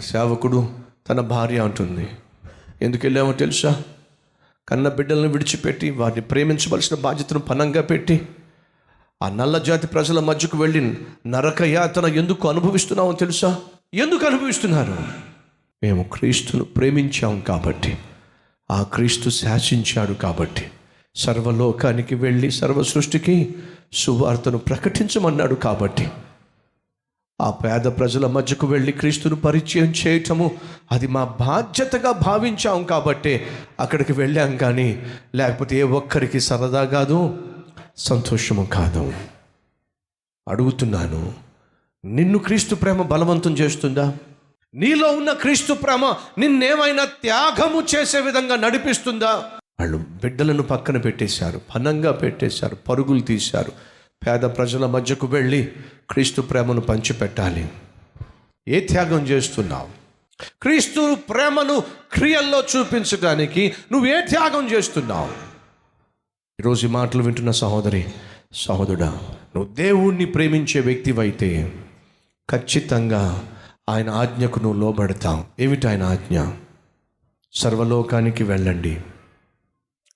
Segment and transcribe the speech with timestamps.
[0.00, 0.70] సేవకుడు
[1.08, 2.08] తన భార్య అంటుంది.
[2.82, 3.82] ఎందుకు వెళ్ళామో తెలుసా?
[4.68, 8.28] కన్న బిడ్డలను విడిచిపెట్టి వారిని ప్రేమించవలసిన బాధ్యతను పనంగా పెట్టి
[9.22, 13.58] ఆ నల్ల జాతి ప్రజల మధ్యకు వెళ్ళి నరక యాతన ఎందుకు అనుభవిస్తున్నామో తెలుసా?
[13.94, 14.96] ఎందుకు అనుభవిస్తున్నారు?
[15.82, 17.98] మేము క్రీస్తును ప్రేమించాం కాబట్టి
[18.70, 20.70] ఆ క్రీస్తు శాసించాడు కాబట్టి
[21.16, 23.54] సర్వలోకానికి వెళ్ళి సర్వ సృష్టికి
[23.92, 26.08] సువార్తను ప్రకటించమన్నాడు కాబట్టి
[27.40, 30.50] ఆ పేద ప్రజల మధ్యకు వెళ్ళి క్రీస్తును పరిచయం చేయటము
[30.92, 33.46] అది మా బాధ్యతగా భావించాం కాబట్టి
[33.80, 37.38] అక్కడికి వెళ్ళాం కానీ లేకపోతే ఏ ఒక్కరికి సరదా కాదు
[37.96, 39.12] సంతోషము కాదు.
[40.48, 41.32] అడుగుతున్నాను
[42.04, 44.14] నిన్ను క్రీస్తు ప్రేమ బలవంతం చేస్తుందా?
[44.74, 49.44] నీలో ఉన్న క్రీస్తు ప్రేమ నిన్నేమైనా త్యాగము చేసే విధంగా నడిపిస్తుందా?
[49.80, 53.72] వాళ్ళు బిడ్డలను పక్కన పెట్టేశారు పనంగా పెట్టేశారు పరుగులు తీశారు.
[54.26, 55.72] పేద ప్రజల మధ్యకు వెళ్ళి
[56.10, 57.68] క్రీస్తు ప్రేమను పంచిపెట్టాలి.
[58.68, 59.88] ఏ త్యాగం చేస్తున్నావు?
[60.62, 65.28] క్రీస్తు ప్రేమను క్రియల్లో చూపించడానికి నువ్వు ఏ త్యాగం చేస్తున్నావు?
[66.60, 68.04] ఈరోజు ఈ మాటలు వింటున్న సహోదరి
[68.52, 69.08] సహోదరుడా
[69.56, 71.72] నువ్వు దేవుణ్ణి ప్రేమించే వ్యక్తివైతే
[72.50, 73.52] ఖచ్చితంగా
[73.88, 75.44] ఆయన ఆజ్ఞకు నువ్వు లోబడతావు.
[75.60, 76.44] ఏమిటి ఆయన ఆజ్ఞ?
[77.52, 79.00] సర్వలోకానికి వెళ్ళండి.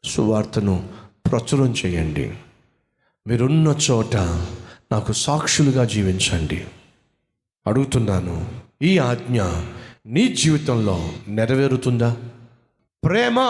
[0.04, 0.88] సువార్తను
[1.30, 2.34] ప్రచురం చేయండి.
[3.26, 4.16] మీరున్న చోట
[4.92, 6.64] నాకు సాక్షులుగా జీవించండి.
[7.66, 9.42] అడుగుతున్నాను ఈ ఆజ్ఞ
[10.06, 12.16] నీ జీవితంలో నెరవేరుతుందా?
[13.04, 13.40] ప్రేమ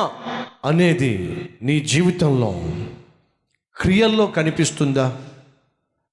[0.64, 2.62] అనేది నీ జీవితంలో
[3.76, 5.08] క్రియల్లో కనిపిస్తుందా?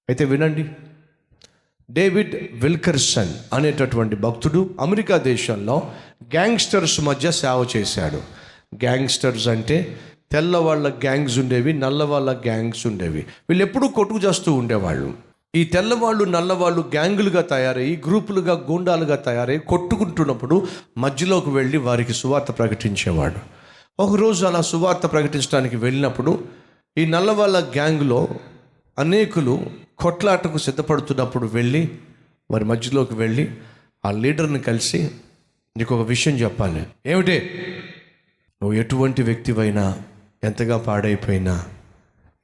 [0.10, 0.70] అయితే వినండి.
[1.92, 5.92] డేవిడ్ విల్కర్సన్ అనేటటువంటి భక్తుడు అమెరికా దేశంలో
[6.24, 8.18] గ్యాంగ్స్టర్స్ మధ్య సేవ చేశాడు.
[8.76, 10.00] గ్యాంగ్స్టర్స్ అంటే
[10.32, 13.26] తెల్లవాళ్ళ గ్యాంగ్స్ ఉండేవి నల్లవాళ్ళ గ్యాంగ్స్ ఉండేవి.
[13.50, 15.14] వీళ్ళు ఎప్పుడూ కొట్టుకు చేస్తూ ఉండేవాళ్ళు.
[15.56, 23.36] ఈ తెల్లవాళ్ళు నల్లవాళ్ళు గ్యాంగులుగా తయారయ్యి గ్రూపులుగా గూండాలుగా తయారై కొట్టుకుంటున్నప్పుడు మధ్యలోకి వెళ్ళి వారికి సువార్త ప్రకటించేవాడు.
[24.00, 26.44] ఒకరోజు అలా సువార్త ప్రకటించడానికి వెళ్ళినప్పుడు
[26.98, 28.28] ఈ నల్లవాళ్ళ గ్యాంగ్లో
[29.00, 29.66] అనేకులు
[29.98, 31.90] కొట్లాటకు సిద్ధపడుతున్నప్పుడు వెళ్ళి
[32.52, 33.52] వారి మధ్యలోకి వెళ్ళి
[34.06, 35.12] ఆ లీడర్ని కలిసి
[35.78, 36.88] నీకు ఒక విషయం చెప్పాలి.
[37.06, 37.50] ఏమిటి?
[38.64, 39.98] నువ్వు ఎటువంటి వ్యక్తివైనా
[40.44, 41.66] ఎంతగా పాడైపోయినా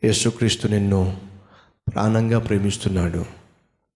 [0.04, 1.22] యేసుక్రీస్తు నిన్ను
[1.94, 3.26] ప్రాణంగా ప్రేమిస్తున్నాడు.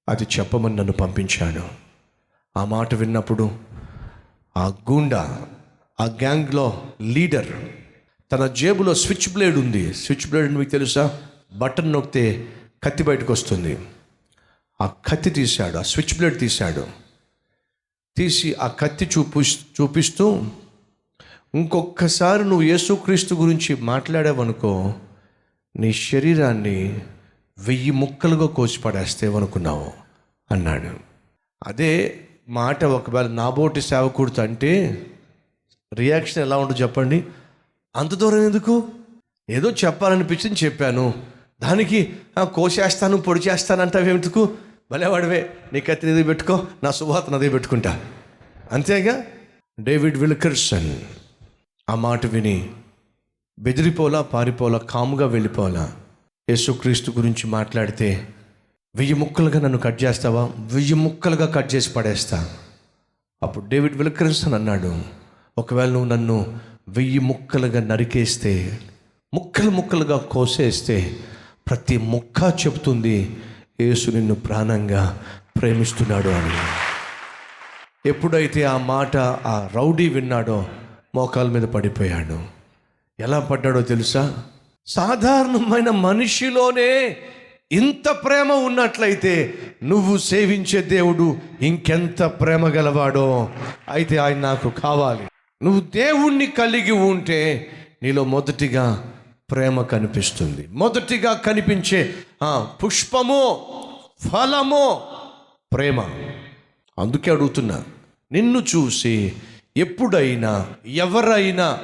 [0.10, 1.62] అది చెప్పమని నన్ను పంపించాడు.
[2.58, 3.60] ఆ మాట విన్నప్పుడు
[4.58, 5.48] ఆ గూండా
[6.00, 7.70] ఆ గ్యాంగ్లో లీడర్
[8.32, 9.94] తన జేబులో స్విచ్ బ్లేడ్ ఉంది.
[9.94, 11.22] స్విచ్ బ్లేడ్ మీకు తెలుసా?
[11.54, 12.48] బటన్ నొక్కితే
[12.84, 13.78] కత్తి బయటకు వస్తుంది.
[14.82, 16.88] ఆ కత్తి తీశాడు ఆ స్విచ్ బ్లేడ్ తీశాడు.
[18.18, 19.40] తీసి ఆ కత్తి చూపి
[19.82, 20.52] చూపిస్తూ
[21.56, 24.94] ఇంకొకసారి నువ్వు యేసుక్రీస్తు గురించి మాట్లాడావనుకో
[25.76, 27.00] నీ శరీరాన్ని
[27.60, 29.92] వెయ్యి ముక్కలుగా కోసిపడేస్తేవనుకున్నావు
[30.52, 30.90] అన్నాడు.
[31.68, 32.20] అదే
[32.50, 35.06] మాట ఒకవేళ నాబోటి సేవకుడితో అంటే
[35.94, 37.24] రియాక్షన్ ఎలా ఉంటుంది చెప్పండి.
[37.96, 38.88] అంత దూరం ఎందుకు?
[39.50, 41.14] ఏదో చెప్పాలనిపించింది చెప్పాను.
[41.62, 42.14] దానికి
[42.44, 44.54] కోసేస్తాను పొడి చేస్తాను అంటావేమిటికు
[44.92, 48.06] భలేవాడివే నీ కత్తి నది పెట్టుకో నా సువాత నది పెట్టుకుంటా.
[48.72, 49.24] అంతేగా?
[49.80, 50.96] David Wilkerson.
[51.90, 52.70] ఆ మాట విని
[53.60, 55.94] బెదిరిపోలా పారిపోలా కాముగా వెళ్ళిపోలా.
[56.50, 58.28] యేసుక్రీస్తు గురించి మాట్లాడితే
[58.96, 60.50] వెయ్యి ముక్కలుగా నన్ను కట్ చేస్తావా?
[60.58, 62.50] వెయ్యి ముక్కలుగా కట్ చేసి పడేస్తా.
[63.44, 65.02] అప్పుడు డేవిడ్ విల్కర్సన్ అన్నాడు
[65.58, 68.80] ఒకవేళ నువ్వు నన్ను వెయ్యి ముక్కలుగా నరికేస్తే
[69.34, 71.16] ముక్కలు ముక్కలుగా కోసేస్తే
[71.70, 73.38] ప్రతి ముక్క చెబుతుంది
[73.82, 75.22] యేసు నిన్ను ప్రాణంగా
[75.62, 76.56] ప్రేమిస్తున్నాడు అని.
[78.10, 80.66] ఎప్పుడైతే ఆ మాట ఆ రౌడీ విన్నాడో
[81.16, 82.44] మోకాల మీద పడిపోయాడు.
[83.20, 84.44] ఎలా పడ్డాడో తెలుసా?
[84.88, 87.18] సాధారణమైన మనిషిలోనే
[87.72, 93.50] ఇంత ప్రేమ ఉన్నట్లయితే నువ్వు సేవించే దేవుడు ఇంకెంత ప్రేమ గలవాడో
[93.90, 95.28] అయితే ఆయన నాకు కావాలి.
[95.64, 97.70] నువ్వు దేవుణ్ణి కలిగి ఉంటే
[98.04, 99.14] నీలో మొదటిగా
[99.52, 100.68] ప్రేమ కనిపిస్తుంది.
[100.72, 102.14] మొదటిగా కనిపించే
[102.84, 103.66] పుష్పము
[104.30, 105.02] ఫలము
[105.74, 106.00] ప్రేమ.
[107.00, 107.84] అందుకే అడుగుతున్నా
[108.32, 109.34] నిన్ను చూసి
[109.78, 111.80] ఎప్పుడైనా ఎవరైనా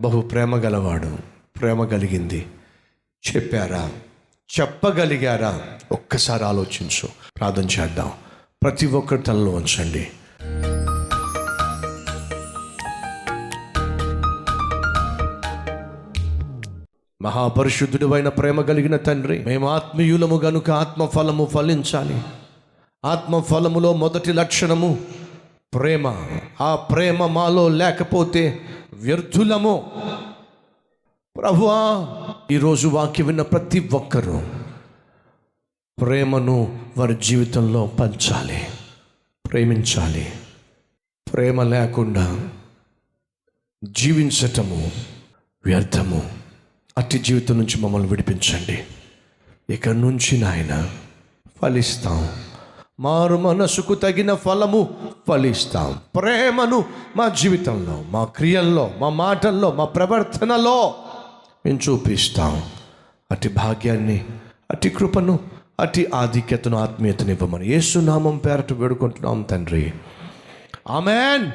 [0.00, 1.18] బహు ప్రేమ గలవాడు
[1.60, 2.46] ప్రేమ కలిగింది.
[3.36, 3.90] చెప్పారా?
[4.60, 5.60] చెప్పగలిగారా?
[5.92, 7.08] ఒక్కసారి ఆలోచించు.
[7.38, 8.12] ప్రార్థన చేద్దాం.
[8.62, 10.08] ప్రతి ఒక్కరి తనలో ఉంచండి.
[17.22, 22.22] మహాపరిశుద్ధుడు అయిన ప్రేమ కలిగిన తండ్రి మేము ఆత్మీయులము గనుక ఆత్మఫలము ఫలించాలి.
[23.04, 24.98] ఆత్మఫలములో మొదటి లక్షణము
[25.74, 26.28] ప్రేమ.
[26.60, 28.60] ఆ ప్రేమ మాలో లేకపోతే
[28.92, 29.90] వ్యర్థులము.
[31.36, 32.08] ప్రభువా
[32.50, 34.42] ఈరోజు వాక్యం విన్న ప్రతి ఒక్కరూ
[36.00, 38.68] ప్రేమను వారి జీవితంలో పంచాలి
[39.52, 40.32] ప్రేమించాలి.
[41.32, 42.50] ప్రేమ లేకుండా
[43.84, 44.90] జీవించటము
[45.64, 46.30] వ్యర్థము.
[46.98, 48.84] అట్టి జీవితం నుంచి మమ్మల్ని విడిపించండి.
[49.74, 50.90] ఇక నుంచి నాయన
[51.62, 52.45] ఫలిస్తాం.
[53.00, 54.88] మారు మనసుకు తగిన ఫలము
[55.28, 55.98] ఫలిస్తాం.
[56.16, 56.84] ప్రేమను
[57.16, 60.94] మా జీవితంలో మా క్రియల్లో మా మాటల్లో మా ప్రవర్తనలో
[61.66, 62.62] మేము చూపిస్తాం.
[63.32, 64.24] అతి భాగ్యాన్ని
[64.70, 65.38] అతి కృపను
[65.80, 69.92] అతి ఆధిక్యతను ఆత్మీయతనివ్వమని యేసునామం పేరట వేడుకుంటున్నాం తండ్రి.
[70.90, 71.50] ఆమెన్.